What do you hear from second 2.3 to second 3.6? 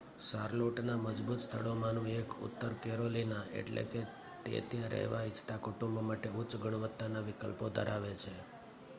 Uttar Carolina